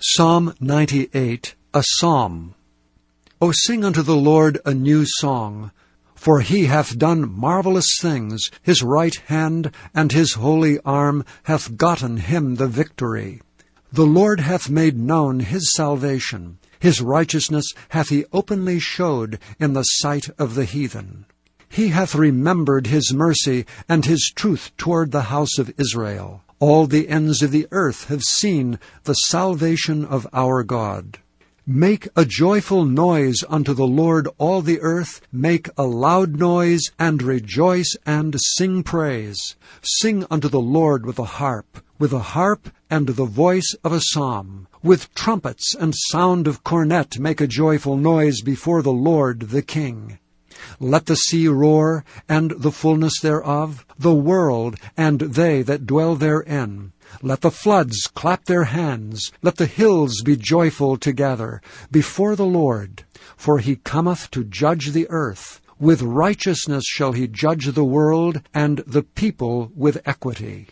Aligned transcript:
Psalm 0.00 0.54
98, 0.60 1.56
a 1.74 1.82
psalm. 1.84 2.54
O 3.40 3.50
sing 3.50 3.84
unto 3.84 4.00
the 4.00 4.14
Lord 4.14 4.60
a 4.64 4.72
new 4.72 5.04
song, 5.04 5.72
for 6.14 6.40
he 6.40 6.66
hath 6.66 6.98
done 6.98 7.28
marvelous 7.28 7.98
things. 8.00 8.48
His 8.62 8.80
right 8.80 9.16
hand 9.26 9.72
and 9.92 10.12
his 10.12 10.34
holy 10.34 10.78
arm 10.84 11.24
hath 11.42 11.76
gotten 11.76 12.18
him 12.18 12.54
the 12.54 12.68
victory. 12.68 13.42
The 13.92 14.06
Lord 14.06 14.38
hath 14.38 14.70
made 14.70 14.96
known 14.96 15.40
his 15.40 15.74
salvation. 15.74 16.58
His 16.78 17.00
righteousness 17.00 17.66
hath 17.88 18.10
he 18.10 18.24
openly 18.32 18.78
showed 18.78 19.40
in 19.58 19.72
the 19.72 19.82
sight 19.82 20.28
of 20.38 20.54
the 20.54 20.64
heathen. 20.64 21.26
He 21.68 21.88
hath 21.88 22.14
remembered 22.14 22.86
his 22.86 23.12
mercy 23.12 23.66
and 23.88 24.04
his 24.04 24.32
truth 24.34 24.72
toward 24.76 25.12
the 25.12 25.22
house 25.22 25.58
of 25.58 25.72
Israel. 25.78 26.42
All 26.60 26.86
the 26.86 27.08
ends 27.08 27.42
of 27.42 27.50
the 27.50 27.66
earth 27.70 28.04
have 28.04 28.22
seen 28.22 28.78
the 29.04 29.14
salvation 29.14 30.04
of 30.04 30.26
our 30.32 30.62
God. 30.64 31.18
Make 31.70 32.08
a 32.16 32.24
joyful 32.24 32.86
noise 32.86 33.44
unto 33.46 33.74
the 33.74 33.86
Lord, 33.86 34.26
all 34.38 34.62
the 34.62 34.80
earth. 34.80 35.20
Make 35.30 35.68
a 35.76 35.82
loud 35.84 36.38
noise, 36.38 36.90
and 36.98 37.22
rejoice, 37.22 37.94
and 38.06 38.34
sing 38.40 38.82
praise. 38.82 39.54
Sing 39.82 40.24
unto 40.30 40.48
the 40.48 40.62
Lord 40.62 41.04
with 41.04 41.18
a 41.18 41.24
harp, 41.24 41.84
with 41.98 42.14
a 42.14 42.20
harp 42.20 42.70
and 42.88 43.06
the 43.06 43.26
voice 43.26 43.74
of 43.84 43.92
a 43.92 44.00
psalm. 44.00 44.66
With 44.82 45.12
trumpets 45.14 45.74
and 45.74 45.94
sound 45.94 46.46
of 46.46 46.64
cornet 46.64 47.18
make 47.18 47.42
a 47.42 47.46
joyful 47.46 47.98
noise 47.98 48.40
before 48.40 48.80
the 48.80 48.90
Lord 48.90 49.50
the 49.50 49.60
King. 49.60 50.18
Let 50.80 51.06
the 51.06 51.16
sea 51.16 51.48
roar, 51.48 52.04
and 52.28 52.52
the 52.52 52.70
fullness 52.70 53.20
thereof, 53.20 53.84
the 53.98 54.14
world, 54.14 54.76
and 54.96 55.20
they 55.20 55.62
that 55.62 55.86
dwell 55.86 56.14
therein. 56.14 56.92
Let 57.20 57.40
the 57.40 57.50
floods 57.50 58.06
clap 58.06 58.44
their 58.44 58.64
hands, 58.64 59.32
let 59.42 59.56
the 59.56 59.66
hills 59.66 60.22
be 60.22 60.36
joyful 60.36 60.96
together, 60.96 61.60
before 61.90 62.36
the 62.36 62.46
Lord. 62.46 63.04
For 63.36 63.58
he 63.58 63.76
cometh 63.76 64.30
to 64.30 64.44
judge 64.44 64.92
the 64.92 65.08
earth. 65.10 65.60
With 65.80 66.02
righteousness 66.02 66.84
shall 66.86 67.12
he 67.12 67.26
judge 67.26 67.66
the 67.66 67.84
world, 67.84 68.42
and 68.54 68.78
the 68.86 69.02
people 69.02 69.72
with 69.74 70.00
equity. 70.06 70.68